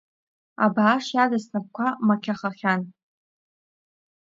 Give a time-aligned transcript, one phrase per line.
[0.65, 2.81] Абааш иадыз снапқәа мақьахахьан.